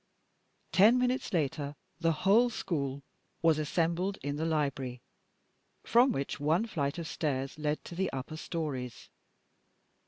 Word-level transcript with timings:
Ten 0.71 0.97
minutes 0.97 1.31
later 1.31 1.75
the 1.99 2.11
whole 2.25 2.49
school 2.49 3.03
was 3.43 3.59
assembled 3.59 4.17
in 4.23 4.35
the 4.35 4.47
library, 4.47 5.03
from 5.83 6.11
which 6.11 6.39
one 6.39 6.65
flight 6.65 6.97
of 6.97 7.07
stairs 7.07 7.59
led 7.59 7.83
to 7.85 7.93
the 7.93 8.11
upper 8.11 8.35
storeys. 8.37 9.09